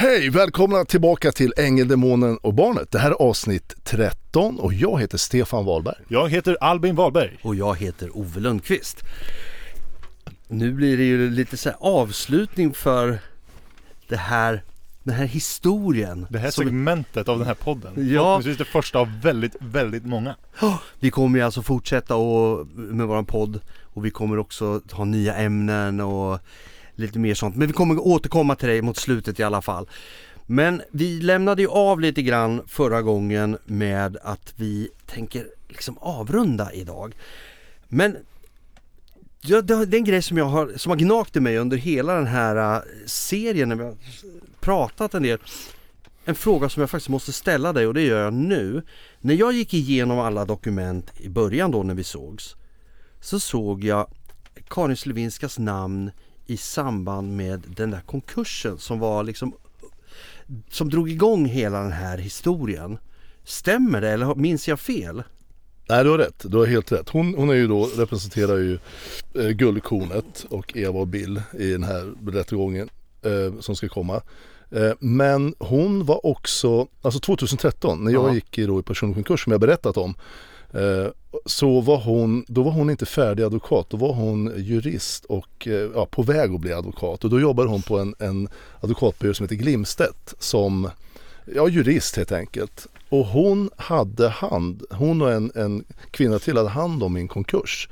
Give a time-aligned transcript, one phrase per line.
[0.00, 0.30] Hej!
[0.30, 2.90] Välkomna tillbaka till Ängel, Demonen och Barnet.
[2.90, 5.96] Det här är avsnitt 13 och jag heter Stefan Wahlberg.
[6.08, 7.38] Jag heter Albin Wahlberg.
[7.42, 9.02] Och jag heter Ove Lundqvist.
[10.48, 13.18] Nu blir det ju lite så här avslutning för
[14.08, 14.62] det här,
[15.02, 16.26] den här historien.
[16.30, 17.92] Det här som- segmentet av den här podden.
[17.96, 18.02] Ja.
[18.04, 20.36] Förhoppningsvis det första av väldigt, väldigt många.
[21.00, 25.34] Vi kommer ju alltså fortsätta och, med våran podd och vi kommer också ha nya
[25.34, 26.40] ämnen och
[26.94, 27.56] lite mer sånt.
[27.56, 29.88] Men vi kommer återkomma till dig mot slutet i alla fall.
[30.46, 36.72] Men vi lämnade ju av lite grann förra gången med att vi tänker liksom avrunda
[36.72, 37.14] idag.
[37.88, 38.16] Men
[39.40, 42.14] ja, det är en grej som, jag har, som har gnagt i mig under hela
[42.14, 43.96] den här äh, serien när vi har
[44.60, 45.38] pratat en del.
[46.24, 48.82] En fråga som jag faktiskt måste ställa dig och det gör jag nu.
[49.20, 52.56] När jag gick igenom alla dokument i början då när vi sågs
[53.20, 54.06] så såg jag
[54.68, 56.10] Karin Slevinskas namn
[56.50, 59.52] i samband med den där konkursen som var liksom
[60.70, 62.98] som drog igång hela den här historien.
[63.44, 65.22] Stämmer det eller minns jag fel?
[65.88, 66.44] Nej, du har rätt.
[66.44, 67.08] Du har helt rätt.
[67.08, 68.78] Hon, hon är ju då, representerar ju
[69.34, 72.88] eh, Guldkornet och Eva och Bill i den här rättegången
[73.22, 74.22] eh, som ska komma.
[74.70, 78.34] Eh, men hon var också, alltså 2013 när jag Ja.
[78.34, 80.14] gick i, då, i personlig konkurs som jag berättat om.
[80.72, 81.06] Eh,
[81.46, 85.90] så var hon, då var hon inte färdig advokat, då var hon jurist och eh,
[85.94, 87.24] ja, på väg att bli advokat.
[87.24, 88.48] Och då jobbade hon på en, en
[88.80, 90.90] advokatbyrå som heter Glimstedt som
[91.54, 92.86] ja, jurist helt enkelt.
[93.08, 97.88] Och hon hade hand, hon och en, en kvinna till hade hand om min konkurs.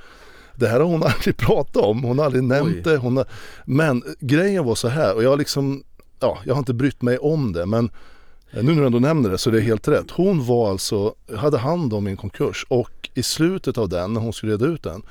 [0.54, 2.82] Det här har hon aldrig pratat om, hon har aldrig nämnt Oj.
[2.82, 2.96] det.
[2.96, 3.26] Hon har,
[3.64, 5.82] men grejen var så här och jag liksom,
[6.20, 7.90] ja, jag har inte brytt mig om det men
[8.50, 10.10] nu när du ändå nämner det så är det helt rätt.
[10.10, 14.32] Hon var alltså, hade hand om min konkurs och i slutet av den, när hon
[14.32, 15.02] skulle reda ut den,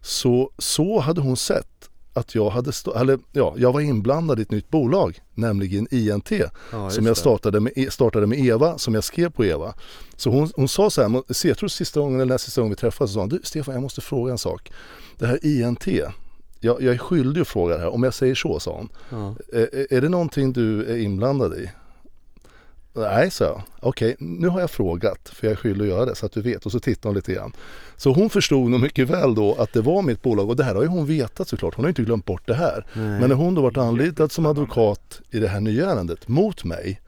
[0.00, 4.42] så, så hade hon sett att jag hade, stå, eller, ja, jag var inblandad i
[4.42, 6.30] ett nytt bolag, nämligen INT
[6.72, 9.74] Ja, som jag startade med, E, startade med Eva, som jag skrev på Eva.
[10.16, 12.76] Så hon, hon sa så här, jag tror sista gången eller nästa sista gången vi
[12.76, 14.72] träffades, så sa hon, du Stefan jag måste fråga en sak.
[15.18, 15.86] Det här INT,
[16.60, 18.88] jag, jag är skyldig att fråga det här, om jag säger så, sa hon.
[19.10, 19.34] Ja.
[19.52, 21.70] Är, är det någonting du är inblandad i?
[22.96, 23.62] Nej, sa jag.
[23.80, 26.42] Okej, nu har jag frågat för jag är skyldig att göra det så att du
[26.42, 26.66] vet.
[26.66, 27.52] Och så tittade hon lite grann.
[27.96, 30.74] Så hon förstod nog mycket väl då att det var mitt bolag och det här
[30.74, 31.74] har ju hon vetat såklart.
[31.74, 32.86] Hon har ju inte glömt bort det här.
[32.92, 33.20] Nej.
[33.20, 37.00] Men när hon då varit anlitad som advokat i det här nya ärendet mot mig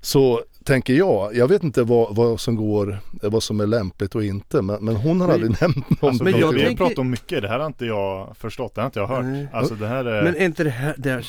[0.00, 4.24] så tänker jag, jag vet inte vad, vad som går, vad som är lämpligt och
[4.24, 6.76] inte men, men hon har Men- aldrig nämnt någon Alltså, Men vi jag har tänker-
[6.76, 9.24] pratat om mycket, det här har inte jag förstått, det har inte jag hört.
[9.24, 9.46] Nej.
[9.52, 10.22] Alltså det här är...
[10.24, 11.24] Men är inte det här, det, här,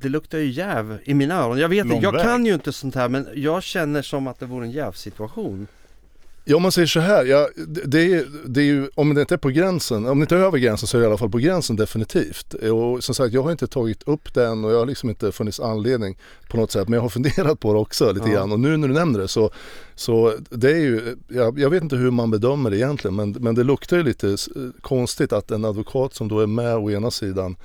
[0.00, 1.58] det luktar ju jäv i mina öron.
[1.58, 2.22] Jag vet inte, jag väg.
[2.22, 5.66] kan ju inte sånt här men jag känner som att det vore en jävsituation.
[6.48, 7.48] Ja, om man säger så här, ja,
[7.84, 10.38] det, är, det är ju, om det inte är på gränsen, om det inte är
[10.40, 12.54] över gränsen så är det i alla fall på gränsen definitivt.
[12.54, 15.60] Och som sagt, jag har inte tagit upp den och jag har liksom inte funnits
[15.60, 16.18] anledning
[16.48, 16.88] på något sätt.
[16.88, 18.34] Men jag har funderat på det också lite Ja.
[18.34, 18.52] grann.
[18.52, 19.50] Och nu när du nämner det så,
[19.94, 23.16] så det är ju, jag, jag vet inte hur man bedömer det egentligen.
[23.16, 24.36] Men, men det luktar ju lite eh,
[24.80, 27.56] konstigt att en advokat som då är med å ena sidan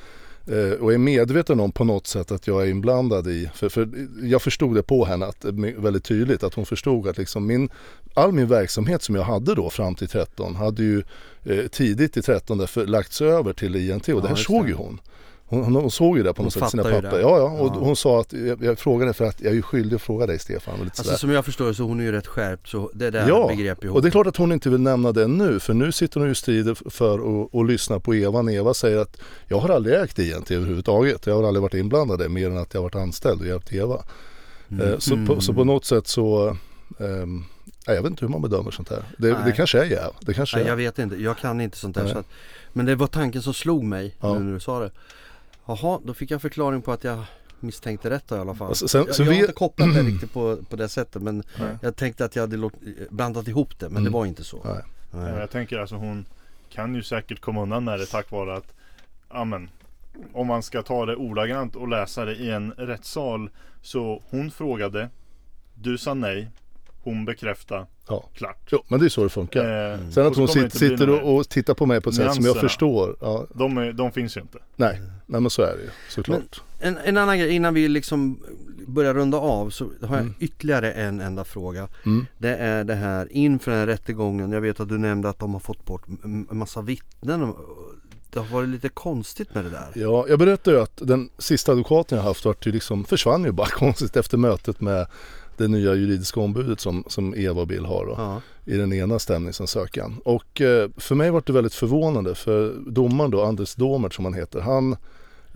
[0.80, 3.90] och är medveten om på något sätt att jag är inblandad i, för, för
[4.24, 5.46] jag förstod det på henne att,
[5.78, 7.70] väldigt tydligt att hon förstod att liksom min,
[8.14, 11.04] all min verksamhet som jag hade då fram till 13 hade ju
[11.44, 14.74] eh, tidigt i 13 därför lagts över till INT och Ja, det här såg ju
[14.74, 15.00] hon.
[15.52, 17.20] Hon, hon, hon såg ju det på Hon något sätt i sina papper.
[17.20, 17.80] Ja, ja, och Ja.
[17.80, 20.40] hon sa att jag, jag frågade för att jag är ju skyldig att fråga dig
[20.40, 20.74] Stefan.
[20.74, 21.18] Lite Alltså sådär.
[21.18, 23.92] som jag förstår så hon är ju rätt skärpt så det där Ja, begrep hon.
[23.92, 26.30] Och det är klart att hon inte vill nämna det nu för nu sitter hon
[26.30, 27.14] ju strider för
[27.62, 31.26] att, lyssna på Eva när Eva säger att jag har aldrig ägt INT överhuvudtaget.
[31.26, 33.74] Jag har aldrig varit inblandad i mer än att jag har varit anställd och hjälpt
[33.74, 34.04] Eva.
[34.82, 36.58] Eh, Så, på, så på något sätt så
[37.88, 39.04] nej, jag vet inte hur man bedömer sånt här.
[39.18, 40.12] Det, det kanske är jäv.
[40.22, 40.70] Det kanske Nej, är.
[40.70, 42.26] jag vet inte, jag kan inte sånt där så att,
[42.74, 44.34] Men det var tanken som slog mig Ja.
[44.34, 44.92] nu när du sa det.
[45.82, 47.24] Jaha, då fick jag förklaring på att jag
[47.60, 48.68] misstänkte rätt då i alla fall.
[48.68, 51.44] Alltså, sen- jag sen jag har inte kopplat det riktigt på, på det sättet men
[51.60, 51.78] Nej.
[51.82, 52.70] jag tänkte att jag hade
[53.10, 54.04] blandat ihop det men Mm.
[54.04, 54.62] det var inte så.
[54.66, 54.84] Nej.
[55.12, 55.32] Nej.
[55.34, 56.26] Ja, jag tänker alltså hon
[56.70, 58.74] kan ju säkert komma undan med det tack vare att
[59.30, 59.70] Amen
[60.34, 63.50] Om man ska ta det ordagrant och läsa det i en rättssal
[63.82, 65.10] Så hon frågade
[65.74, 66.48] Du sa nej
[67.04, 68.30] Hon bekräftade Ja.
[68.34, 69.92] Klart Jo, men det är så det funkar.
[69.94, 72.46] Eh, Sen att hon sitter, sitter och, och tittar på mig på ett sätt som
[72.46, 73.16] jag förstår.
[73.22, 75.02] Ja, de, är, de finns ju inte nej.
[75.26, 76.62] nej, men så är det ju såklart.
[76.80, 78.40] En, en annan grej innan vi liksom
[78.88, 80.34] börjar runda av så har jag Mm.
[80.40, 81.88] ytterligare en enda fråga.
[82.06, 82.26] Mm.
[82.38, 84.52] Det är det här inför den här rättegången.
[84.52, 87.54] Jag vet att du nämnde att de har fått bort en massa vittnen.
[88.34, 89.88] Det har varit lite konstigt med det där.
[89.96, 93.52] Ja, jag berättade ju att den sista advokaten jag haft vart ju liksom, försvann ju
[93.52, 95.08] bara konstigt efter mötet med
[95.58, 98.42] det nya juridiska ombudet som, som Eva och Bill har då, Ja.
[98.66, 100.18] i den ena stämningsansökan.
[100.26, 104.34] Och eh, för mig var det väldigt förvånande för domaren då, Anders Domert som han
[104.34, 104.96] heter, han,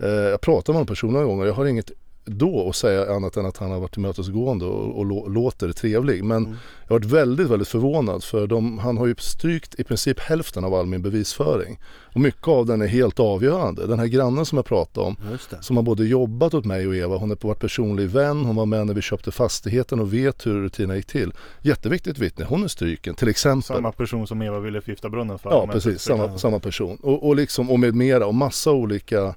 [0.00, 1.90] eh, jag pratade med honom personligen en gång och jag har inget
[2.26, 6.24] då att säga annat än att han har varit tillmötesgående och, och lå, låter trevlig.
[6.24, 6.58] Men Mm.
[6.82, 10.64] jag har varit väldigt, väldigt förvånad för de, han har ju strykt i princip hälften
[10.64, 11.78] av all min bevisföring.
[12.14, 13.86] Och mycket av den är helt avgörande.
[13.86, 15.16] Den här grannen som jag pratade om
[15.60, 17.16] som har både jobbat åt mig och Eva.
[17.16, 20.62] Hon på varit personlig vän, hon var med när vi köpte fastigheten och vet hur
[20.62, 21.32] rutinerna gick till.
[21.62, 23.62] Jätteviktigt vittne, hon är stryken till exempel.
[23.62, 25.50] Samma person som Eva ville förgifta brunnen för.
[25.50, 26.98] Ja precis, samma, samma person.
[27.02, 29.34] Och, och, liksom, och med mera och massa olika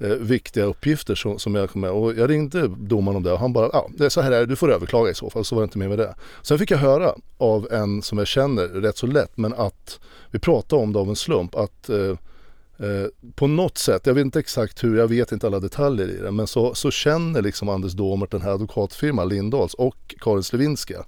[0.00, 1.90] eh, viktiga uppgifter som, som jag kom med.
[1.90, 4.46] Och jag ringde domaren om det och han bara, ja ah, så här är det,
[4.46, 5.44] du får överklaga i så fall.
[5.44, 6.14] Så var det inte mer med det.
[6.42, 10.00] Sen fick jag höra av en som jag känner rätt så lätt men att
[10.30, 12.14] vi pratade om det av en slump att eh,
[12.80, 16.16] Eh, på något sätt, jag vet inte exakt hur, jag vet inte alla detaljer i
[16.16, 21.04] det, men så, så känner liksom Anders Domert den här advokatfirman Lindahls och Karin Slevinska.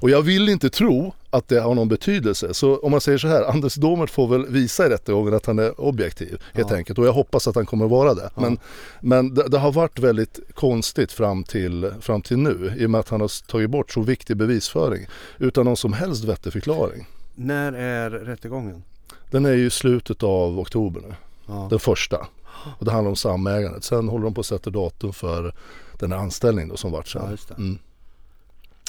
[0.00, 2.54] Och jag vill inte tro att det har någon betydelse.
[2.54, 5.58] Så om man säger så här, Anders Domert får väl visa i rättegången att han
[5.58, 6.76] är objektiv helt Ja.
[6.76, 6.98] enkelt.
[6.98, 8.30] Och jag hoppas att han kommer att vara det.
[8.34, 8.40] Ja.
[8.42, 8.58] Men,
[9.00, 12.98] men det, det har varit väldigt konstigt fram till, fram till nu i och med
[12.98, 15.06] att han har tagit bort så viktig bevisföring
[15.38, 17.06] utan någon som helst vettig förklaring.
[17.34, 18.82] När är rättegången?
[19.30, 21.14] Den är ju slutet av oktober nu.
[21.46, 21.66] Ja.
[21.70, 22.26] Den första.
[22.78, 23.84] Och det handlar om samägandet.
[23.84, 25.54] Sen håller de på att sätta datum för
[25.98, 27.38] den här anställningen då som vart sen.
[27.58, 27.78] Mm.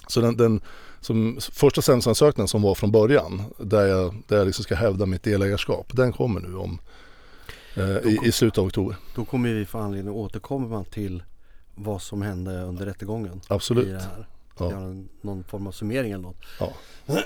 [0.08, 0.62] Så den, den
[1.02, 5.24] som, första sändningsansökningen som var från början där jag, där jag liksom ska hävda mitt
[5.24, 5.92] delägarskap.
[5.94, 6.80] Den kommer nu om
[7.76, 8.96] eh, i, i slutet av oktober.
[9.16, 11.24] Då kommer vi få anledning att återkomma till
[11.76, 13.86] vad som hände under rättegången i Absolut.
[13.86, 14.28] det här.
[14.60, 14.72] Ja.
[14.72, 16.44] Göra någon form av summering eller något.
[16.60, 16.74] Ja,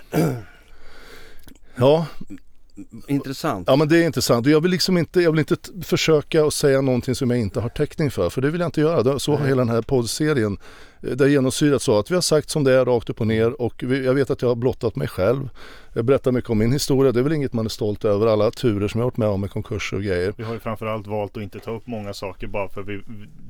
[3.08, 3.68] Intressant.
[3.68, 4.48] ja men det är intressant.
[4.48, 7.70] Jag vill liksom inte, jag vill inte försöka att säga någonting som jag inte har
[7.70, 8.30] täckning för.
[8.30, 9.04] För det vill jag inte göra.
[9.04, 10.58] Det- Så har hela den här poddserien
[11.04, 13.28] eh, det är genomsyrat så att vi har sagt som det är rakt upp och
[13.28, 15.50] ner och vi, jag vet att jag har blottat mig själv.
[15.96, 17.12] Jag berättar mycket om min historia.
[17.12, 18.28] Det är väl inget man är stolt över.
[18.28, 20.34] Alla turer som jag har varit med om med konkurser och grejer.
[20.38, 23.02] Vi har ju framförallt valt att inte ta upp många saker bara för vi,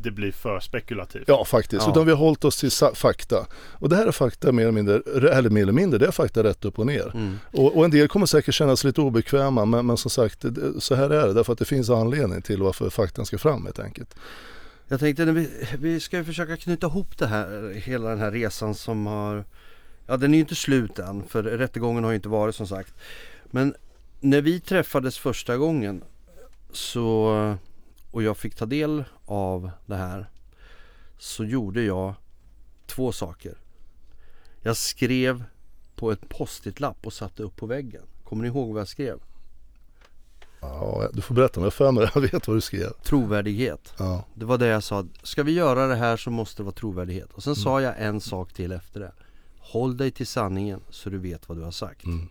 [0.03, 1.23] det blir för spekulativt.
[1.27, 1.91] Ja faktiskt, Ja.
[1.91, 3.45] utan vi har hållit oss till fakta.
[3.53, 5.01] Och det här är fakta mer eller mindre,
[5.37, 7.11] eller mer eller mindre, det är fakta rätt upp och ner.
[7.15, 7.39] Mm.
[7.51, 10.45] Och, och en del kommer säkert känna sig lite obekväma men, men som sagt,
[10.79, 11.33] så här är det.
[11.33, 14.15] Därför att det finns anledning till varför faktan ska fram helt enkelt.
[14.87, 15.49] Jag tänkte vi,
[15.79, 19.45] vi ska ju försöka knyta ihop det här, hela den här resan som har
[20.07, 22.93] Ja den är ju inte slut än för rättegången har ju inte varit som sagt.
[23.45, 23.75] Men
[24.19, 26.03] när vi träffades första gången
[26.71, 27.57] så
[28.11, 30.29] och jag fick ta del av det här
[31.17, 32.13] så gjorde jag
[32.85, 33.57] två saker.
[34.61, 35.43] Jag skrev
[35.95, 38.03] på ett post-it-lapp och satte upp på väggen.
[38.23, 39.19] Kommer ni ihåg vad jag skrev?
[40.61, 42.09] Ja, du får berätta om jag för mig.
[42.15, 42.89] Jag vet vad du skrev.
[43.03, 43.93] Trovärdighet.
[43.99, 45.05] Ja, Det var det jag sa.
[45.23, 47.33] Ska vi göra det här så måste det vara trovärdighet.
[47.33, 49.11] Och sen sa jag en sak till efter det.
[49.59, 52.05] Håll dig till sanningen så du vet vad du har sagt.
[52.05, 52.29] Mm.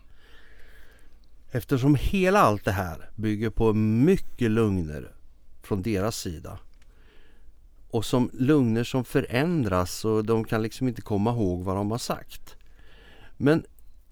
[1.51, 5.11] Eftersom hela allt det här bygger på mycket lugner
[5.61, 6.59] från deras sida.
[7.89, 11.97] Och som lugner som förändras och de kan liksom inte komma ihåg vad de har
[11.97, 12.55] sagt.
[13.37, 13.65] Men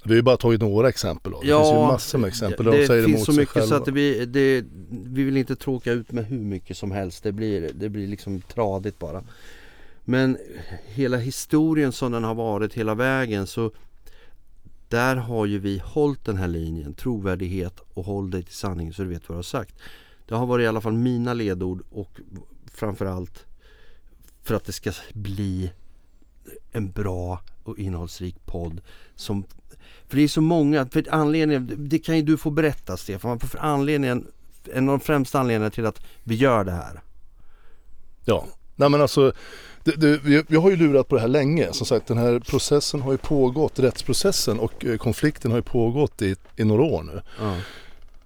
[0.03, 1.31] vi har ju bara tagit några exempel.
[1.31, 1.41] Då.
[1.41, 3.67] Det finns ju massor med exempel det de säger finns emot så mycket själva.
[3.67, 7.23] så att det blir, det, vi vill inte tråka ut med hur mycket som helst.
[7.23, 9.23] Det blir, det blir liksom tradigt bara.
[10.03, 10.37] Men
[10.85, 13.71] hela historien som den har varit hela vägen så
[14.87, 19.01] där har ju vi hållit den här linjen, trovärdighet och håll dig till sanningen så
[19.01, 19.75] du vet vad du har sagt.
[20.27, 22.19] Det har varit i alla fall mina ledord och
[22.73, 23.45] framförallt
[24.43, 25.71] för att det ska bli
[26.71, 28.81] en bra och innehållsrik podd
[29.15, 29.43] som
[30.07, 33.59] för det är så många, för anledningen, det kan ju du få berätta Stefan, för
[33.59, 34.27] anledningen,
[34.73, 37.01] en av de främsta anledningarna till att vi gör det här.
[38.25, 38.45] Ja,
[38.75, 39.33] nej men alltså
[39.83, 41.73] det, det, vi, vi har ju lurat på det här länge.
[41.73, 46.21] Som sagt den här processen har ju pågått, rättsprocessen och eh, konflikten har ju pågått
[46.21, 47.21] i, i några år nu.
[47.39, 47.55] Ja.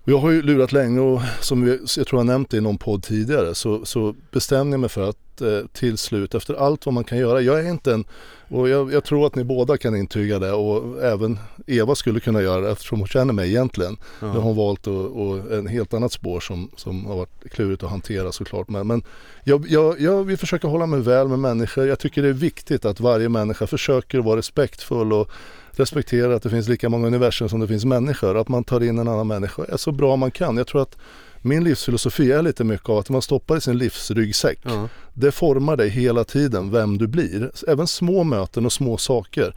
[0.04, 2.78] Jag har ju lurat länge och som vi, jag tror jag nämnt det i någon
[2.78, 6.94] podd tidigare så, så bestämde jag mig för att eh, till slut efter allt vad
[6.94, 7.42] man kan göra.
[7.42, 8.06] Jag är inte en,
[8.48, 12.42] och jag, jag tror att ni båda kan intyga det och även Eva skulle kunna
[12.42, 13.98] göra det eftersom hon känner mig egentligen.
[14.22, 14.42] Nu har Ja.
[14.42, 18.32] hon valt att, och en helt annat spår som, som har varit klurigt att hantera
[18.32, 18.70] såklart.
[18.70, 19.04] Men, men
[19.44, 21.88] jag, jag, jag vill försöka hålla mig väl med människor.
[21.88, 25.30] Jag tycker det är viktigt att varje människa försöker vara respektfull och
[25.72, 28.38] respektera att det finns lika många universum som det finns människor.
[28.38, 30.58] Att man tar in en annan människa är så bra man kan.
[30.58, 30.98] Jag tror att
[31.46, 34.60] min livsfilosofi är lite mycket av att man stoppar i sin livsryggsäck.
[34.64, 34.90] Ja.
[35.14, 37.52] Det formar dig hela tiden vem du blir.
[37.68, 39.56] Även små möten och små saker.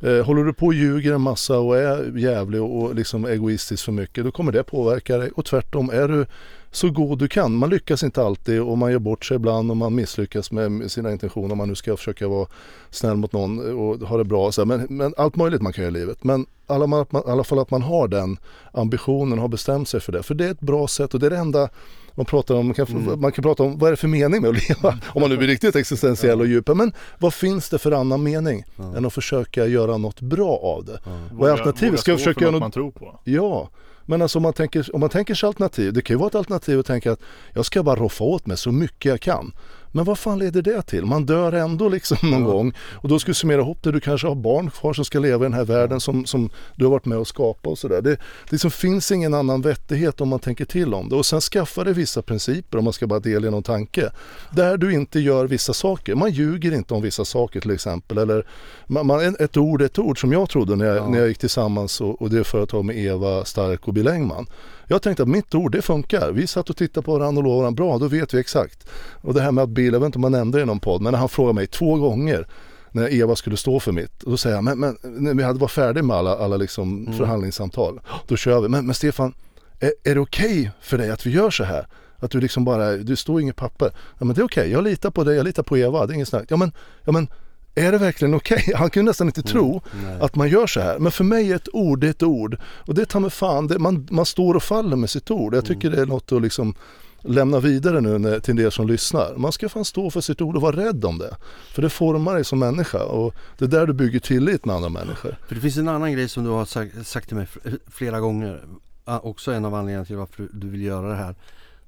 [0.00, 3.84] Eh, håller du på och ljuger en massa och är jävlig och, och liksom egoistisk
[3.84, 5.30] för mycket då kommer det påverka dig.
[5.30, 6.26] Och tvärtom, är du
[6.72, 7.54] så god du kan.
[7.56, 11.12] Man lyckas inte alltid och man gör bort sig ibland och man misslyckas med sina
[11.12, 12.46] intentioner om man nu ska försöka vara
[12.90, 14.52] snäll mot någon och ha det bra.
[14.52, 14.64] Så.
[14.64, 16.24] Men, men allt möjligt man kan göra i livet.
[16.24, 18.36] Men alla, man, i alla fall att man har den
[18.72, 20.22] ambitionen och har bestämt sig för det.
[20.22, 21.68] För det är ett bra sätt och det är det enda
[22.14, 23.20] Man, pratar om, man, kan, Mm.
[23.20, 24.98] man kan prata om vad är det för mening med att leva?
[25.06, 26.68] Om man nu blir riktigt existentiell och djup.
[26.74, 28.96] Men vad finns det för annan mening Ja.
[28.96, 31.00] än att försöka göra något bra av det?
[31.04, 31.10] Ja.
[31.32, 32.00] Vad är alternativet?
[32.00, 33.20] Ska jag försöka göra något- man tror på.
[33.24, 33.68] Ja,
[34.06, 35.92] men alltså om man tänker, om man tänker sig alternativ.
[35.92, 37.20] Det kan ju vara ett alternativ att tänka att
[37.54, 39.52] jag ska bara roffa åt mig så mycket jag kan.
[39.92, 41.04] Men vad fan leder det till?
[41.06, 42.46] Man dör ändå liksom någon Ja.
[42.50, 42.72] gång.
[42.92, 43.92] Och då ska du summera ihop det.
[43.92, 46.84] Du kanske har barn kvar som ska leva i den här världen som, som du
[46.84, 48.02] har varit med och skapat och sådär.
[48.02, 48.18] Det, det
[48.50, 51.16] liksom finns ingen annan vettighet om man tänker till om det.
[51.16, 54.10] Och sen skaffa dig vissa principer om man ska bara delge någon tanke.
[54.50, 56.14] Där du inte gör vissa saker.
[56.14, 58.18] Man ljuger inte om vissa saker till exempel.
[58.18, 58.46] Eller
[58.86, 61.08] man, man, ett ord är ett ord som jag trodde när jag, Ja.
[61.08, 64.46] när jag gick tillsammans och, och det företag med Eva Stark och Bill Engman.
[64.90, 66.32] Jag tänkte att mitt ord det funkar.
[66.32, 67.84] Vi satt och tittade på varandra och lovade varandra.
[67.84, 68.88] Bra, då vet vi exakt.
[69.20, 70.80] Och det här med att Bill, jag vet inte om man nämnde det i någon
[70.80, 72.46] podd, men han frågade mig två gånger
[72.90, 74.22] när Eva skulle stå för mitt.
[74.22, 76.98] Och då säger jag, men, men när vi hade varit färdiga med alla, alla liksom
[77.06, 77.18] Mm.
[77.18, 78.68] förhandlingssamtal, då kör vi.
[78.68, 79.34] Men, men Stefan,
[79.80, 81.86] är, är det okej för dig att vi gör så här?
[82.16, 83.90] Att du liksom bara, du står inget papper.
[84.18, 86.14] Ja men det är okej, jag litar på dig, jag litar på Eva, det är
[86.14, 86.44] inget snack.
[86.48, 86.72] Ja men,
[87.04, 87.28] ja men
[87.74, 88.72] är det verkligen okej?
[88.76, 90.20] Han kunde nästan inte tro Nej.
[90.20, 90.98] att man gör så här.
[90.98, 92.56] Men för mig är ett ord det är ett ord.
[92.62, 95.54] Och det tar mig fan, det, man, man står och faller med sitt ord.
[95.54, 96.74] Jag tycker det är något att liksom
[97.22, 99.36] lämna vidare nu när, till er som lyssnar.
[99.36, 101.36] Man ska fan stå för sitt ord och vara rädd om det.
[101.72, 104.88] För det formar dig som människa och det är där du bygger tillit med andra
[104.88, 105.36] människor.
[105.48, 107.46] För det finns en annan grej som du har sagt, sagt till mig
[107.86, 108.64] flera gånger.
[109.04, 111.34] Också en av anledningarna till varför du vill göra det här.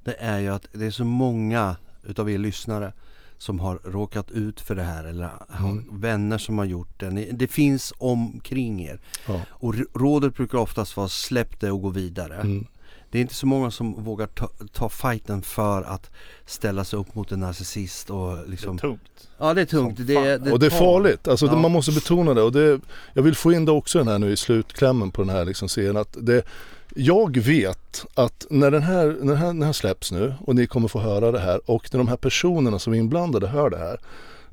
[0.05, 2.93] Det är ju att det är så många utav er lyssnare
[3.43, 6.01] som har råkat ut för det här eller har Mm.
[6.01, 7.11] vänner som har gjort det.
[7.33, 9.01] Det finns omkring er.
[9.29, 9.41] Ja.
[9.51, 12.35] Och rådet brukar oftast vara släpp det och gå vidare.
[12.37, 12.67] Mm.
[13.11, 16.11] Det är inte så många som vågar ta, ta fighten för att
[16.47, 19.29] ställa sig upp mot en narcissist och Det är liksom tungt.
[19.39, 19.97] Ja det är tungt.
[20.07, 21.59] Det, det och det är farligt, alltså det, Ja.
[21.59, 22.43] man måste betona det.
[22.43, 22.81] Och det.
[23.15, 25.69] Jag vill få in det också den här nu i slutklämmen på den här liksom
[25.69, 25.97] serien.
[25.97, 26.43] Att det,
[26.95, 30.55] jag vet att när den, här, när, den här, när den här släpps nu och
[30.55, 33.71] ni kommer få höra det här och när de här personerna som är inblandade hör
[33.71, 34.01] det här.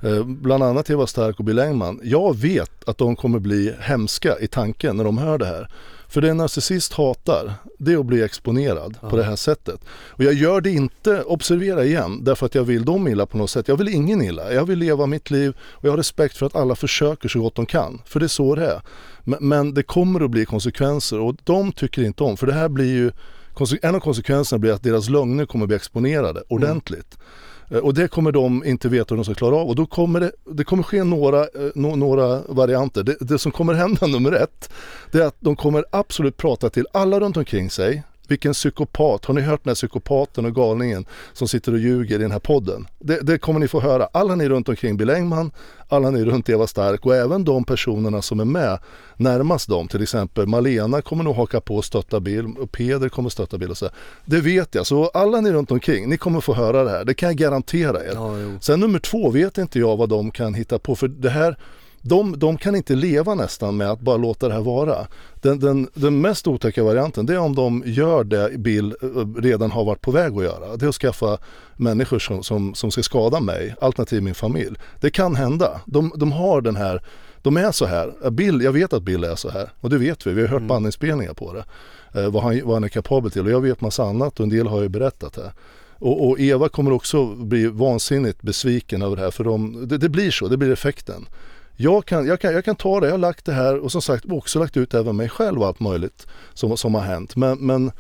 [0.04, 2.00] Eh, bland annat Eva Stark och Bill Engman.
[2.04, 5.70] Jag vet att de kommer bli hemska i tanken när de hör det här.
[6.10, 9.10] För det en narcissist hatar, det är att bli exponerad Ja.
[9.10, 9.82] på det här sättet.
[9.90, 13.50] Och jag gör det inte, observera igen, därför att jag vill dem illa på något
[13.50, 13.68] sätt.
[13.68, 14.54] Jag vill ingen illa.
[14.54, 17.56] Jag vill leva mitt liv och jag har respekt för att alla försöker så gott
[17.56, 18.02] de kan.
[18.06, 18.82] För det är så det är.
[19.24, 22.70] Men, men det kommer att bli konsekvenser och de tycker inte om, för det här
[22.70, 23.12] blir ju
[23.82, 27.18] en av konsekvenserna blir att deras lögner kommer bli exponerade ordentligt.
[27.20, 27.26] Eh,
[27.70, 30.20] Eh, och det kommer de inte veta hur de ska klara av och då kommer
[30.20, 33.04] det, det kommer ske några, eh, några varianter.
[33.04, 34.70] Det, det som kommer hända nummer ett,
[35.12, 38.04] det är att de kommer absolut prata till alla runt omkring sig.
[38.30, 42.22] Vilken psykopat, har ni hört den här psykopaten och galningen som sitter och ljuger i
[42.22, 42.88] den här podden?
[43.00, 44.10] Det, det kommer ni få höra.
[44.14, 45.52] Alla ni runt omkring Bill Engman,
[45.88, 48.80] alla ni runt Eva Stark och även de personerna som är med
[49.18, 49.88] närmast dem.
[49.88, 53.72] Till exempel Malena kommer nog haka på och stötta Bill och Peder kommer stötta Bill
[53.72, 53.90] och så.
[54.26, 57.06] Det vet jag, så alla ni runt omkring, ni kommer få höra det här.
[57.06, 58.12] Det kan jag garantera er.
[58.14, 58.34] Ja.
[58.62, 61.58] Sen nummer två vet inte jag vad de kan hitta på för det här
[62.02, 65.08] de, de kan inte leva nästan med att bara låta det här vara.
[65.42, 69.08] Den, den, den mest otäcka varianten det är om de gör det Bill eh,
[69.42, 70.78] redan har varit på väg att göra.
[70.78, 71.38] Det är att skaffa
[71.76, 74.76] människor som, som, som ska skada mig, alternativt min familj.
[75.02, 75.82] Det kan hända.
[75.86, 77.02] De, de har den här,
[77.42, 78.30] de är så här.
[78.30, 80.34] Bill, jag vet att Bill är så här och det vet vi.
[80.34, 80.68] Vi har hört Mm.
[80.68, 81.64] bandinspelningar på det.
[82.22, 84.50] Eh, vad, han, vad han är kapabel till och jag vet massa annat och en
[84.50, 85.52] del har jag berättat här.
[86.00, 90.10] Och, och Eva kommer också bli vansinnigt besviken över det här för de, det, det
[90.10, 91.26] blir så, det blir effekten.
[91.82, 94.02] Jag kan, jag, kan, jag kan ta det, jag har lagt det här och som
[94.02, 97.36] sagt också lagt ut även mig själv och allt möjligt som, som har hänt.
[97.36, 97.92] Men, men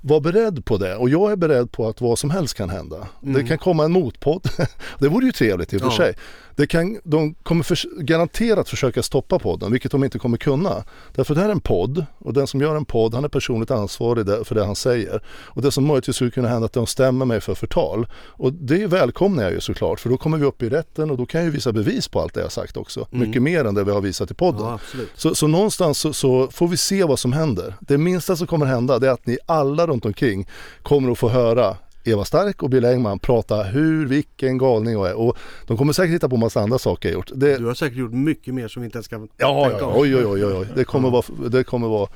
[0.00, 2.96] var beredd på det och jag är beredd på att vad som helst kan hända.
[3.20, 3.46] Det Mm.
[3.46, 4.48] kan komma en motpodd.
[4.98, 5.96] det vore ju trevligt i och för Ja.
[5.96, 6.14] sig.
[6.56, 10.84] Det kan, de kommer för, garanterat försöka stoppa podden, vilket de inte kommer kunna.
[11.14, 13.70] Därför det här är en podd och den som gör en podd han är personligt
[13.70, 15.22] ansvarig för det han säger.
[15.28, 18.06] Och det som möjligtvis skulle kunna hända är att de stämmer mig för förtal.
[18.14, 21.26] Och det välkomnar jag ju såklart för då kommer vi upp i rätten och då
[21.26, 23.06] kan jag ju visa bevis på allt det jag sagt också.
[23.12, 23.28] Mm.
[23.28, 24.66] Mycket mer än det vi har visat i podden.
[24.66, 24.78] ja.
[25.14, 27.74] Så, så någonstans så, så får vi se vad som händer.
[27.80, 30.48] Det minsta som kommer hända det är att ni alla runt omkring
[30.82, 35.14] kommer att få höra Eva Stark och Bill Engman prata hur vilken galning jag är.
[35.14, 35.36] Och
[35.66, 37.30] de kommer säkert hitta på massa andra saker jag gjort.
[37.34, 39.92] Det, Du har säkert gjort mycket mer som vi inte ens kan ja, tänka ja,
[39.96, 40.66] oj, oj, oj, oj.
[40.74, 42.08] Det kommer vara, det kommer vara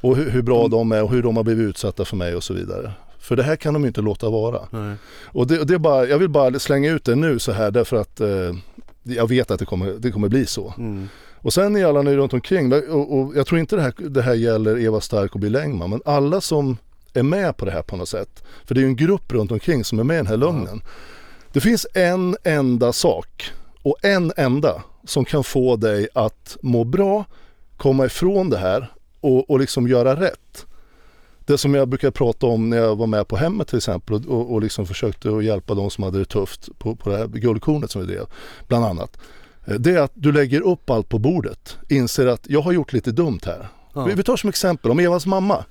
[0.00, 2.42] och hur, hur bra de är och hur de har blivit utsatta för mig och
[2.42, 2.92] så vidare.
[3.18, 4.60] För det här kan de ju inte låta vara.
[4.70, 4.96] Nej.
[5.24, 7.96] Och det, det är bara, jag vill bara slänga ut det nu så här därför
[7.96, 8.54] att eh,
[9.02, 10.74] jag vet att det kommer, det kommer bli så.
[10.78, 11.08] Mm.
[11.40, 14.22] Och sen är alla ni runt omkring, och, och jag tror inte det här, det
[14.22, 16.76] här gäller Eva Stark och Bill Engman, men alla som
[17.14, 18.44] är med på det här på något sätt.
[18.64, 20.82] För det är ju en grupp runt omkring som är med i den här lögnen.
[21.52, 23.50] Det finns en enda sak
[23.82, 27.24] och en enda som kan få dig att må bra,
[27.76, 30.66] komma ifrån det här och, och liksom göra rätt.
[31.46, 34.26] det som jag brukar prata om när jag var med på hemmet till exempel och,
[34.26, 37.26] och, och liksom försökte att hjälpa de som hade det tufft på, på det här
[37.26, 38.26] guldkornet som vi drev,
[38.68, 39.18] bland annat.
[39.66, 42.92] Eh, det är att du lägger upp allt på bordet, inser att jag har gjort
[42.92, 43.68] lite dumt här.
[43.94, 44.04] Ja.
[44.04, 45.64] Vi, vi tar som exempel, om Evas mamma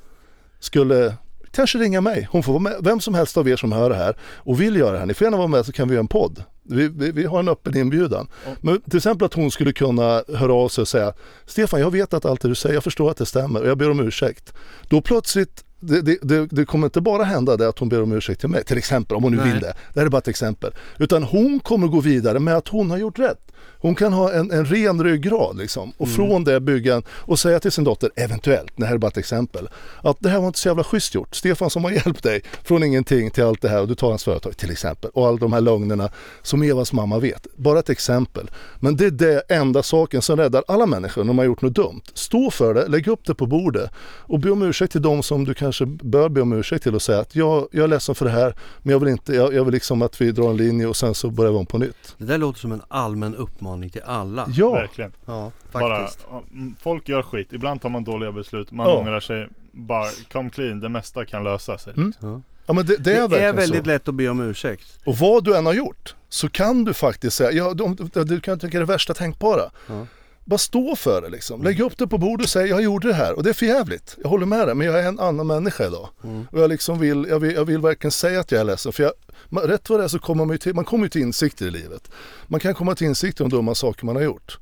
[0.60, 1.16] skulle
[1.58, 2.28] kanske ringa mig.
[2.32, 4.76] Hon får vara med, vem som helst av er som hör det här och vill
[4.76, 5.06] göra det här.
[5.06, 6.44] Ni får gärna vara med så kan vi göra en podd.
[6.64, 8.28] Vi, vi, vi har en öppen inbjudan.
[8.62, 11.14] Men till exempel att hon skulle kunna höra av sig och säga
[11.46, 13.78] Stefan, jag vet att allt det du säger, jag förstår att det stämmer och jag
[13.78, 14.54] ber om ursäkt.
[14.90, 18.12] Då plötsligt det, det, det, det kommer inte bara hända det att hon ber om
[18.12, 19.52] ursäkt till mig, till exempel, om hon nu Nej.
[19.52, 19.74] vill det.
[19.94, 20.74] Det här är bara ett exempel.
[20.98, 23.48] Utan hon kommer gå vidare med att hon har gjort rätt.
[23.80, 27.60] Hon kan ha en, en ren ryggrad liksom och från det bygga en, och säga
[27.60, 29.70] till sin dotter, eventuellt, det här är bara ett exempel,
[30.04, 31.36] att det här var inte så jävla schysst gjort.
[31.36, 34.24] Stefan som har hjälpt dig från ingenting till allt det här och du tar hans
[34.24, 36.10] företag till exempel och alla de här lögnerna
[36.42, 37.48] som Evas mamma vet.
[37.56, 38.52] Bara ett exempel.
[38.80, 41.76] Men det är det enda saken som räddar alla människor när de har gjort något
[41.76, 42.02] dumt.
[42.14, 45.46] Stå för det, lägg upp det på bordet och be om ursäkt till de som
[45.46, 48.26] du kanske bör be om ursäkt till och säga att jag, jag är ledsen för
[48.26, 50.88] det här men jag vill inte, jag, jag vill liksom att vi drar en linje
[50.88, 52.16] och sen så börjar vi om på nytt.
[52.18, 54.48] Det där låter som en allmän uppmaning till alla.
[54.54, 55.12] Ja, Verkligen.
[55.26, 56.26] Ja, Bara, faktiskt.
[56.32, 57.54] ja, mm, folk gör skit.
[57.54, 58.72] Ibland tar man dåliga beslut.
[58.72, 58.98] Man Ja.
[58.98, 59.48] ångrar sig.
[59.72, 60.80] Bara come clean.
[60.80, 61.94] Det mesta kan lösa sig.
[61.98, 62.14] Mm.
[62.20, 62.42] Ja.
[62.66, 63.88] ja men det, det Det är är, verkligen väldigt så.
[63.88, 65.00] lätt att be om ursäkt.
[65.06, 67.74] Och vad du än har gjort så kan du faktiskt säga, ja,
[68.14, 69.62] du, du kan tänka det värsta tänkbara.
[69.88, 70.06] Ja.
[70.48, 71.64] Bara stå för det liksom.
[71.64, 73.66] Lägg upp det på bordet och säg jag gjorde det här och det är för
[73.66, 74.18] jävligt.
[74.24, 76.10] Jag håller med dig men jag är en annan människa idag.
[76.24, 76.48] Mm.
[76.52, 78.92] Och jag liksom vill, jag vill, jag vill verkligen säga att jag är ledsen.
[78.92, 79.12] För jag,
[79.50, 81.66] man, rätt vad det är så kommer man ju till, man kommer ju till insikter
[81.66, 82.12] i livet.
[82.48, 84.60] Man kan komma till insikter om dumma saker man har gjort.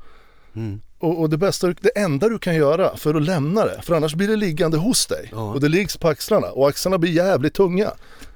[0.56, 0.82] Mm.
[1.00, 4.16] Och, och det bästa, det enda du kan göra för att lämna det, för annars
[4.16, 5.30] blir det liggande hos dig.
[5.32, 5.54] Ja.
[5.54, 7.92] Och det liggs på axlarna och axlarna blir jävligt tunga.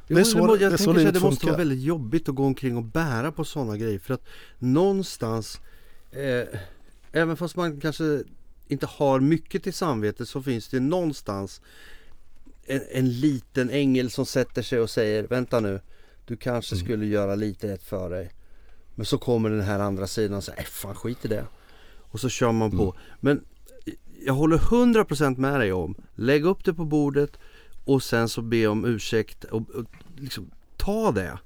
[0.07, 2.29] Jo, Det är så, må- det, jag är så livet det måste vara väldigt jobbigt
[2.29, 4.23] att gå omkring och bära på sådana grejer för att
[4.59, 5.59] någonstans
[6.11, 6.59] eh,
[7.11, 8.23] Även fast man kanske
[8.67, 11.61] inte har mycket till samvete så finns det någonstans
[12.65, 15.79] en, en liten ängel som sätter sig och säger Vänta nu
[16.25, 16.85] Du kanske Mm.
[16.85, 18.31] skulle göra lite rätt för dig
[18.95, 21.45] Men så kommer den här andra sidan och säger "Äh, fan skit i det
[21.97, 22.95] Och så kör man på Mm.
[23.19, 23.45] Men
[24.25, 27.31] jag håller 100% med dig om Lägg upp det på bordet
[27.85, 29.85] och sen så be om ursäkt och, och
[30.17, 31.39] liksom ta det.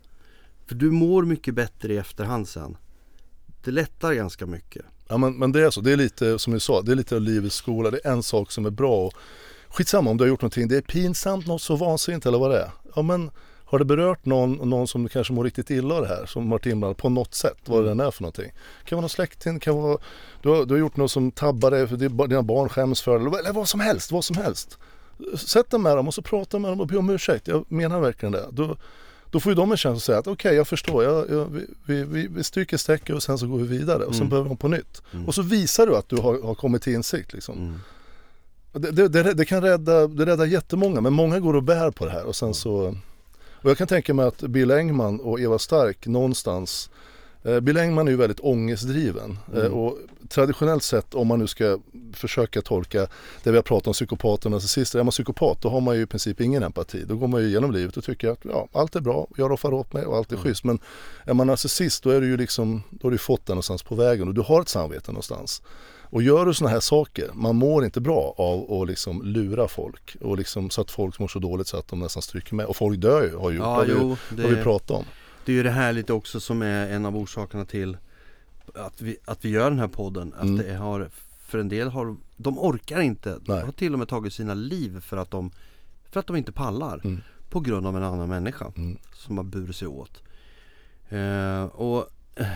[0.65, 2.77] För du mår mycket bättre i efterhand sen.
[3.63, 4.85] Det lättar ganska mycket.
[5.13, 7.15] Ja men, men det är så, det är lite som du sa, det är lite
[7.15, 7.91] av livets skola.
[7.91, 9.13] Det är en sak som är bra och
[9.69, 12.59] skitsamma om du har gjort någonting, det är pinsamt, något så vansinnigt eller vad det
[12.59, 12.71] är.
[12.95, 13.31] Ja men
[13.65, 16.65] har det berört någon, någon som kanske mår riktigt illa av det här, som varit
[16.65, 18.51] inblandad på något sätt, vad det än är för någonting.
[18.79, 19.97] Det kan vara någon släkting, kan vara,
[20.41, 23.39] du har, du har gjort något som tabbar dig, för dina barn skäms för det,
[23.39, 24.77] eller, vad som helst, vad som helst.
[25.37, 27.99] Sätt dig med dem och så prata med dem och be om ursäkt, jag menar
[27.99, 28.45] verkligen det.
[28.51, 28.77] Då,
[29.33, 31.45] då får ju de en chans att säga att okej jag förstår, jag, jag,
[31.85, 34.29] vi, vi, vi, stryker strecket och sen så går vi vidare och sen Mm.
[34.29, 35.01] börjar vi på nytt.
[35.13, 35.25] Mm.
[35.27, 37.57] Och så visar du att du har, har kommit till insikt liksom.
[37.57, 37.79] Mm.
[38.73, 42.05] Det, det, det, det kan rädda, det räddar jättemånga men många går och bär på
[42.05, 42.95] det här och sen så
[43.61, 46.89] Och jag kan tänka mig att Bill Engman och Eva Stark någonstans
[47.43, 49.73] eh, Bill Engman är ju väldigt ångestdriven eh, Mm.
[49.73, 49.97] och
[50.29, 51.79] traditionellt sett om man nu ska
[52.13, 53.07] försöka tolka
[53.43, 54.99] det vi har pratat om psykopater och narcissister.
[54.99, 57.03] Är man psykopat då har man ju i princip ingen empati.
[57.07, 59.73] Då går man ju igenom livet och tycker att ja, allt är bra, jag roffar
[59.73, 60.43] åt mig och allt är Mm.
[60.43, 60.63] schysst.
[60.63, 60.79] Men
[61.25, 63.95] är man narcissist då är du ju liksom, då har du fått det någonstans på
[63.95, 65.61] vägen och du har ett samvete någonstans.
[66.01, 70.15] Och gör du sådana här saker, man mår inte bra av att liksom lura folk
[70.21, 72.65] och liksom så att folk mår så dåligt så att de nästan stryker med.
[72.65, 75.05] Och folk dör ju, har, ju, Ja, har, vi, jo, har vi det, pratat om.
[75.45, 77.97] det är ju det här lite också som är en av orsakerna till
[78.73, 80.33] att vi, att vi gör den här podden.
[80.33, 80.57] Att Mm.
[80.57, 81.09] det har,
[81.39, 83.29] för en del har, de orkar inte.
[83.45, 83.63] De Nej.
[83.65, 85.51] har till och med tagit sina liv för att de,
[86.11, 87.01] för att de inte pallar.
[87.03, 87.21] Mm.
[87.49, 88.97] På grund av en annan människa Mm.
[89.13, 90.23] som har burit sig åt.
[91.09, 92.47] Eh, och eh,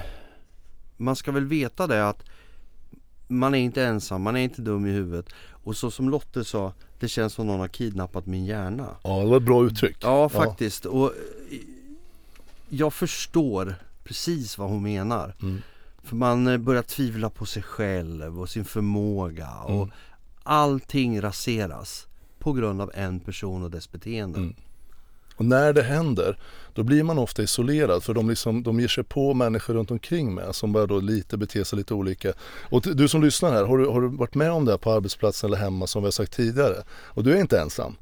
[0.97, 2.23] man ska väl veta det att
[3.27, 5.30] man är inte ensam, man är inte dum i huvudet.
[5.63, 8.88] Och så som Lotte sa, det känns som någon har kidnappat min hjärna.
[9.03, 9.97] Ja, det var ett bra uttryck.
[10.01, 10.86] Ja, faktiskt.
[10.86, 11.58] Och eh,
[12.69, 15.36] jag förstår precis vad hon menar.
[15.41, 15.62] Mm.
[16.07, 19.91] För man eh, börjar tvivla på sig själv och sin förmåga och Mm.
[20.43, 22.07] allting raseras
[22.39, 24.39] på grund av en person och dess beteende.
[24.39, 24.55] Mm.
[25.35, 26.37] Och när det händer,
[26.73, 30.33] då blir man ofta isolerad för de, liksom, de ger sig på människor runt omkring
[30.35, 32.33] med som börjar då lite bete sig lite olika.
[32.69, 34.91] Och du som lyssnar här, har du, har du varit med om det här på
[34.91, 36.83] arbetsplatsen eller hemma som vi har sagt tidigare?
[36.89, 37.95] Och du är inte ensam.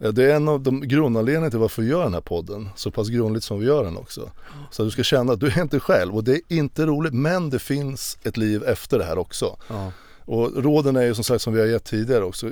[0.00, 3.08] Det är en av de grundanledningarna till varför vi gör den här podden, så pass
[3.08, 4.30] grundligt som vi gör den också.
[4.70, 7.14] Så att du ska känna att du är inte själv och det är inte roligt
[7.14, 9.56] men det finns ett liv efter det här också.
[9.68, 9.92] Ja.
[10.24, 12.50] Och råden är ju som sagt som vi har gett tidigare också.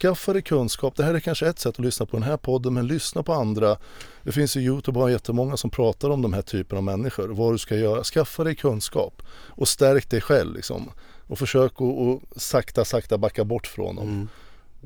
[0.00, 0.96] Skaffa dig kunskap.
[0.96, 3.32] Det här är kanske ett sätt att lyssna på den här podden men lyssna på
[3.32, 3.76] andra.
[4.22, 7.28] Det finns ju Youtube och jättemånga som pratar om de här typerna av människor.
[7.28, 8.04] Vad du ska göra.
[8.04, 10.90] Skaffa dig kunskap och stärk dig själv liksom.
[11.26, 14.08] Och försök att och sakta sakta backa bort från dem.
[14.08, 14.28] Mm.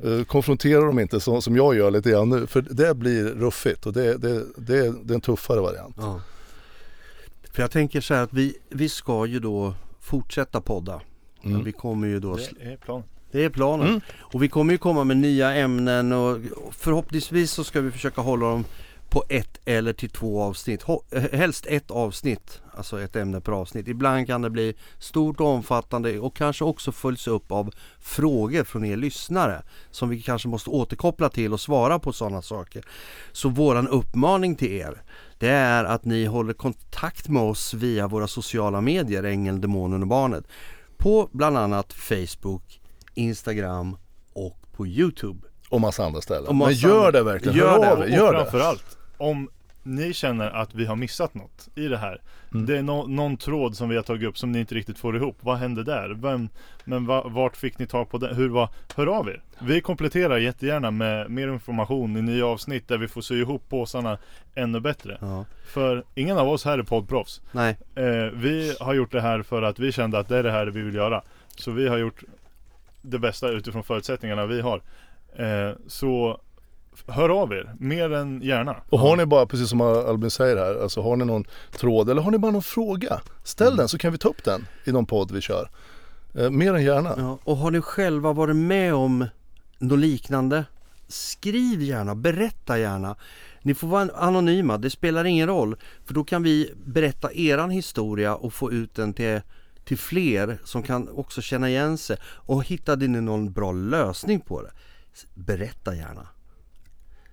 [0.02, 3.86] Eh, konfrontera dem inte så, som jag gör lite grann nu för det blir ruffigt
[3.86, 5.96] och det, det, det, det är en tuffare variant.
[5.98, 6.20] Ja.
[7.52, 11.00] För jag tänker så här att vi, vi ska ju då fortsätta podda.
[11.44, 11.64] Mm.
[11.64, 13.04] Vi kommer ju då Det är planen.
[13.30, 13.88] Det är planen.
[13.88, 14.00] Mm.
[14.18, 16.38] Och vi kommer ju komma med nya ämnen och
[16.70, 18.64] förhoppningsvis så ska vi försöka hålla dem
[19.08, 20.84] på ett eller till två avsnitt.
[21.10, 23.88] Eh, helst ett avsnitt, alltså ett ämne per avsnitt.
[23.88, 28.84] Ibland kan det bli stort och omfattande och kanske också följs upp av frågor från
[28.84, 32.84] er lyssnare som vi kanske måste återkoppla till och svara på sådana saker.
[33.32, 35.02] Så våran uppmaning till er
[35.38, 40.08] det är att ni håller kontakt med oss via våra sociala medier, Ängeln, Demonen och
[40.08, 40.44] Barnet.
[40.96, 42.80] På bland annat Facebook,
[43.14, 43.96] Instagram
[44.32, 45.53] och på Youtube.
[45.74, 46.46] Och massa andra ställen.
[46.46, 47.58] Och massa Men gör andra- det verkligen.
[47.58, 47.92] Gör Hör det.
[47.92, 48.38] Och, och Gör det.
[48.38, 49.48] framförallt, om
[49.82, 52.20] ni känner att vi har missat något i det här.
[52.54, 52.66] Mm.
[52.66, 55.16] Det är nå- någon tråd som vi har tagit upp som ni inte riktigt får
[55.16, 55.36] ihop.
[55.40, 56.08] Vad hände där?
[56.22, 56.48] Vem,
[56.84, 58.34] men va, vart fick ni tag på det?
[58.34, 58.68] Hur var?
[58.96, 59.42] Hör av er!
[59.58, 64.18] Vi kompletterar jättegärna med mer information i nya avsnitt där vi får sy ihop påsarna
[64.54, 65.18] ännu bättre.
[65.20, 65.44] Ja.
[65.66, 67.40] För ingen av oss här är poddproffs.
[67.52, 70.50] Nej, Eh, vi har gjort det här för att vi kände att det är det
[70.50, 71.22] här vi vill göra.
[71.56, 72.22] Så vi har gjort
[73.02, 74.80] det bästa utifrån förutsättningarna vi har.
[75.38, 76.40] Eh, så
[77.06, 78.76] hör av er, mer än gärna.
[78.90, 81.44] Och har ni bara, precis som Albin säger här, alltså har ni någon
[81.76, 83.20] tråd eller har ni bara någon fråga?
[83.44, 83.76] Ställ Mm.
[83.76, 85.70] den så kan vi ta upp den i någon podd vi kör.
[86.34, 87.14] Eh, mer än gärna.
[87.18, 87.38] ja.
[87.44, 89.26] och har ni själva varit med om
[89.78, 90.64] något liknande?
[91.08, 93.16] Skriv gärna, berätta gärna.
[93.62, 95.76] Ni får vara anonyma, det spelar ingen roll.
[96.04, 99.40] För då kan vi berätta eran historia och få ut den till,
[99.84, 102.16] till fler som kan också känna igen sig.
[102.24, 104.70] Och hittade ni någon bra lösning på det?
[105.34, 106.28] Berätta gärna.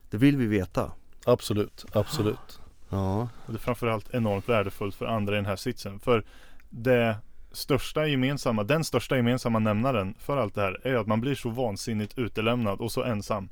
[0.09, 0.91] Det vill vi veta.
[1.25, 2.59] Absolut, absolut.
[2.89, 5.99] Ja, Och det är framförallt enormt värdefullt för andra i den här sitsen.
[5.99, 6.23] För
[6.69, 7.17] det
[7.51, 11.49] största gemensamma, den största gemensamma nämnaren för allt det här är att man blir så
[11.49, 13.49] vansinnigt utelämnad och så ensam.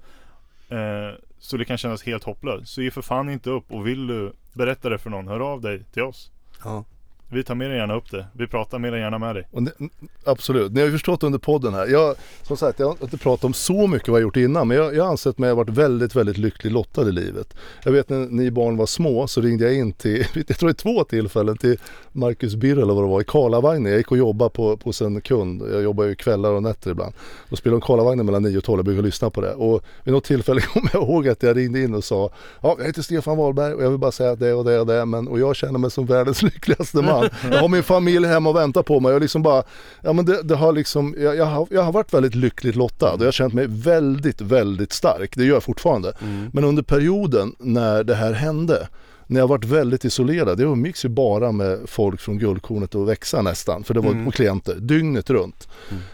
[0.70, 2.74] Eh, så det kan kännas helt hopplöst.
[2.74, 5.62] Så ge för fan inte upp och vill du berätta det för någon, hör av
[5.62, 6.32] dig till oss.
[6.64, 6.86] ja.
[7.32, 8.26] Vi tar mer än gärna upp det.
[8.34, 9.48] Vi pratar mer än gärna med dig.
[9.52, 9.90] Ni,
[10.26, 11.88] absolut, ni har ju förstått under podden här.
[11.88, 14.78] Jag, som sagt, jag har inte pratat om så mycket vad jag gjort innan men
[14.78, 17.54] jag, jag har ansett mig ha varit väldigt, väldigt lycklig lottad i livet.
[17.84, 20.74] Jag vet när ni barn var små så ringde jag in till, jag tror det
[20.74, 21.78] två tillfällen till
[22.12, 23.92] Marcus Birro eller vad det var i Karlavagnen.
[23.92, 27.14] Jag gick och jobbade på, på en kund, jag jobbar ju kvällar och nätter ibland.
[27.50, 29.54] Då spelade de Karlavagnen mellan 9 och 12, jag brukar lyssna på det.
[29.54, 32.30] Och vid något tillfälle kommer jag ihåg att jag ringde in och sa
[32.62, 35.06] Ja, jag heter Stefan Wahlberg och jag vill bara säga det och det och det
[35.06, 37.19] men, och jag känner mig som världens lyckligaste man.
[37.52, 39.64] Jag har min familj hemma och väntar på mig och liksom bara
[40.02, 43.14] Ja men det, det har liksom, jag, jag, har, jag har varit väldigt lyckligt lottad
[43.14, 45.36] och jag har känt mig väldigt, väldigt stark.
[45.36, 46.14] Det gör jag fortfarande.
[46.54, 48.88] Men under perioden när det här hände
[49.30, 53.42] när jag varit väldigt isolerad, jag umgicks ju bara med folk från Guldkornet och Växa
[53.42, 55.68] nästan, för det var och klienter, dygnet runt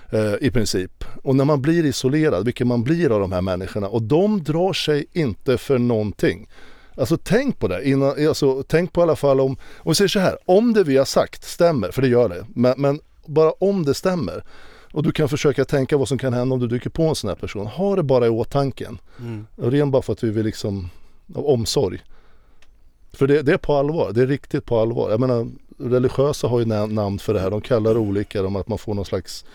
[0.09, 1.03] eh, i princip.
[1.23, 4.73] Och när man blir isolerad, vilket man blir av de här människorna, och de drar
[4.73, 6.47] sig inte för någonting.
[6.97, 10.09] Alltså tänk på det, innan, alltså, tänk på i alla fall om, om vi säger
[10.09, 13.51] så här, om det vi har sagt stämmer, för det gör det, men, men bara
[13.51, 14.43] om det stämmer,
[14.95, 17.27] och du kan försöka tänka vad som kan hända om du dyker på en sån
[17.27, 18.97] här person, ha det bara i åtanken.
[19.19, 19.47] Mm.
[19.55, 20.89] Ren bara för att vi vill liksom,
[21.35, 22.03] av omsorg.
[23.13, 25.11] För det, det är på allvar, det är riktigt på allvar.
[25.11, 28.67] Jag menar, religiösa har ju namn för det här, de kallar det olika, de att
[28.67, 29.45] man får någon slags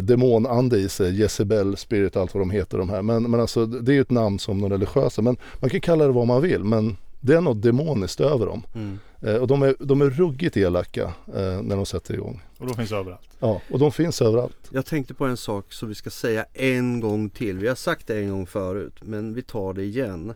[0.00, 3.02] demonande i sig, Jezebel, Spirit, allt vad de heter de här.
[3.02, 6.06] Men, men alltså det är ju ett namn som de religiösa, men man kan kalla
[6.06, 8.62] det vad man vill, men det är något demoniskt över dem.
[8.74, 8.98] Mm.
[9.20, 12.42] Eh, och de är, de är ruggigt elaka eh, när de sätter igång.
[12.58, 13.28] Och då finns överallt.
[13.38, 14.56] Ja, och de finns överallt.
[14.70, 17.58] Jag tänkte på en sak som vi ska säga en gång till.
[17.58, 20.34] Vi har sagt det en gång förut, men vi tar det igen.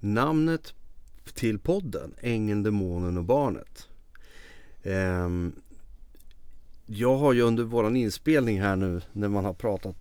[0.00, 0.74] Namnet
[1.34, 3.88] till podden, Ängeln, Demonen och Barnet.
[4.82, 5.52] Ehm,
[6.90, 9.96] jag har ju under våran inspelning här nu, när man har pratat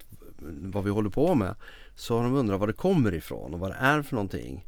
[0.61, 1.55] vad vi håller på med,
[1.95, 4.65] så har de undrat var det kommer ifrån och vad det är för någonting.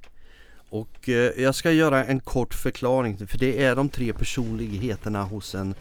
[0.69, 5.55] Och eh, jag ska göra en kort förklaring, för det är de tre personligheterna hos
[5.55, 5.75] en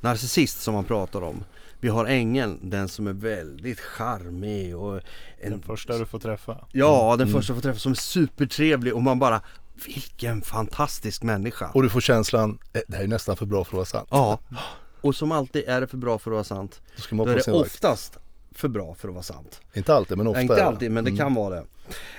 [0.00, 1.44] narcissist som man pratar om.
[1.80, 5.00] Vi har ängeln, den som är väldigt charmig och
[5.40, 6.66] en, Den första du får träffa.
[6.72, 9.40] Ja, den första jag får träffa som är supertrevlig och man bara
[9.86, 11.70] Vilken fantastisk människa!
[11.74, 14.08] Och du får känslan, eh, det här är nästan för bra för att vara sant.
[14.10, 14.38] Ja,
[15.04, 16.80] och som alltid är det för bra för att vara sant.
[16.96, 18.18] Då ska man Då är det oftast
[18.52, 19.60] för bra för att vara sant.
[19.74, 21.18] Inte alltid men ofta inte alltid, men det Mm.
[21.18, 21.62] kan vara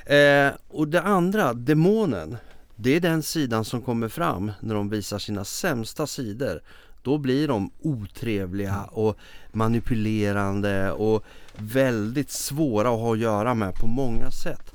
[0.05, 0.47] det.
[0.47, 2.37] Eh, och det andra, demonen,
[2.75, 6.61] det är den sidan som kommer fram när de visar sina sämsta sidor.
[7.03, 9.17] Då blir de otrevliga och
[9.51, 11.23] manipulerande och
[11.57, 14.71] väldigt svåra att ha att göra med på många sätt.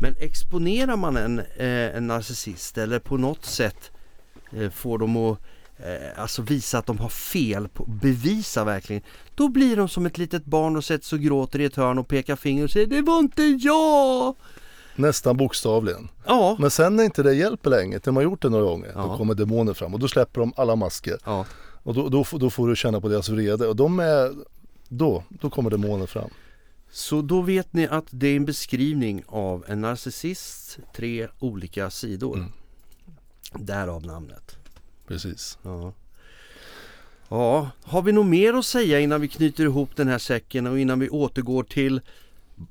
[0.00, 3.90] Men exponerar man en, eh, en narcissist eller på något sätt
[4.52, 5.38] eh, får dem att
[6.16, 9.02] alltså visa att de har fel, på, bevisa verkligen.
[9.34, 11.98] Då blir de som ett litet barn och sätter sig och gråter i ett hörn
[11.98, 14.34] och pekar finger och säger Det var inte jag!
[14.96, 16.08] Nästan bokstavligen.
[16.26, 19.02] Ja, Men sen när inte det hjälper längre, när har gjort det några gånger, Ja.
[19.02, 21.18] då kommer demoner fram och då släpper de alla masker.
[21.24, 21.46] ja.
[21.82, 24.32] Och då, då, får- då får du känna på deras vrede och de är,
[24.88, 26.30] då, då kommer demoner fram.
[26.92, 32.36] Så då vet ni att det är en beskrivning av en narcissist, tre olika sidor.
[32.36, 32.52] Mm.
[33.54, 34.56] Därav namnet.
[35.10, 35.58] Precis.
[35.62, 35.92] Ja.
[37.28, 40.78] ja, har vi något mer att säga innan vi knyter ihop den här säcken och
[40.78, 42.00] innan vi återgår till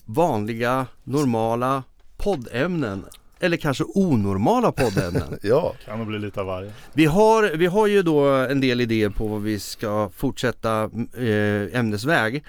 [0.05, 1.83] vanliga, normala
[2.17, 3.05] poddämnen?
[3.39, 5.39] Eller kanske onormala poddämnen.
[5.41, 6.73] Ja, Kan nog bli lite av varje.
[6.93, 10.83] Vi har, vi har ju då en del idéer på vad vi ska fortsätta
[11.17, 12.43] eh, ämnesväg.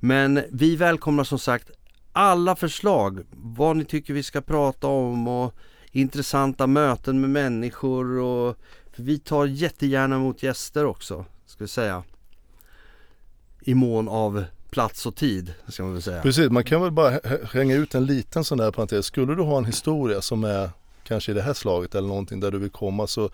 [0.00, 1.70] Men vi välkomnar som sagt
[2.12, 5.54] alla förslag, vad ni tycker vi ska prata om och
[5.92, 8.56] intressanta möten med människor och
[8.92, 12.02] för vi tar jättegärna emot gäster också, ska vi säga.
[13.60, 16.22] I mån av plats och tid, ska man väl säga.
[16.22, 16.50] precis.
[16.50, 19.06] Man kan väl bara hä- hänga ut en liten sån där parentes.
[19.06, 20.70] Skulle du ha en historia som är
[21.04, 23.30] kanske i det här slaget eller någonting där du vill komma så,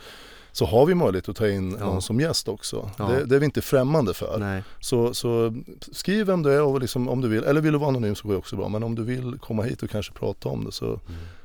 [0.53, 1.85] så har vi möjlighet att ta in Ja.
[1.87, 2.91] någon som gäst också.
[2.99, 3.05] Ja.
[3.09, 4.39] Det, det är vi inte främmande för.
[4.39, 4.63] Nej.
[4.81, 5.55] Så, så
[5.93, 8.29] skriv vem du är och liksom, om du vill, eller vill du vara anonym så
[8.29, 8.69] går det också bra.
[8.69, 11.01] Men om du vill komma hit och kanske prata om det så Mm.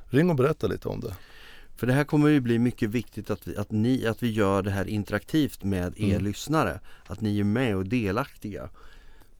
[0.10, 1.14] ring och berätta lite om det.
[1.76, 4.62] För det här kommer ju bli mycket viktigt att vi, att ni, att vi gör
[4.62, 6.24] det här interaktivt med er Mm.
[6.24, 6.80] lyssnare.
[7.08, 8.70] Att ni är med och delaktiga.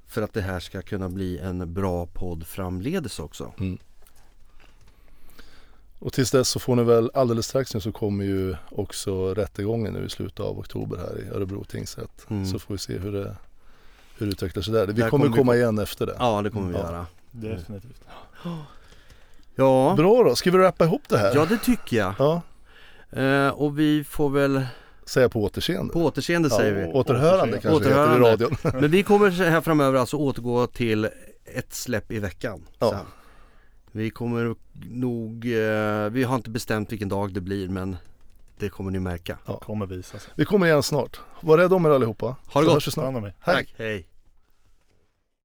[0.08, 3.54] För att det här ska kunna bli en bra podd framledes också.
[6.00, 9.94] Och tills dess så får ni väl alldeles strax nu så kommer ju också rättegången
[9.94, 12.26] nu i slutet av oktober här i Örebro tingsrätt.
[12.30, 12.46] Mm.
[12.46, 13.36] Så får vi se hur det,
[14.18, 14.88] hur det utvecklar sig där.
[14.88, 16.16] Vi Där kommer kommer vi komma igen efter det.
[16.20, 16.80] Ja det kommer vi Ja.
[16.84, 17.06] göra.
[17.32, 18.02] Definitivt.
[19.56, 21.32] Ja, Bra då, ska vi rappa ihop det här?
[21.36, 22.14] ja det tycker jag.
[22.20, 22.42] Ja,
[23.16, 24.66] Eh, och vi får väl
[25.06, 25.94] säga på återseende.
[25.94, 26.94] på återseende ja, säger vi.
[26.94, 28.30] Återhörande kanske det heter i Återhörande.
[28.46, 28.56] radion.
[28.82, 31.10] Men vi kommer här framöver alltså återgå till
[31.56, 32.62] ett släpp i veckan.
[32.80, 32.90] Ja.
[32.90, 33.00] Sen.
[33.92, 34.56] Vi kommer
[34.92, 37.98] nog, eh, vi har inte bestämt vilken dag det blir men
[38.60, 39.38] det kommer ni märka.
[39.62, 40.32] Kommer visa sig.
[40.36, 41.20] Vi kommer igen snart.
[41.42, 42.26] Var rädda om er allihopa.
[42.26, 42.74] Ha det Så gott.
[42.74, 43.24] hörs vi snart.
[43.24, 43.34] Hej.
[43.46, 44.08] Tack, hej.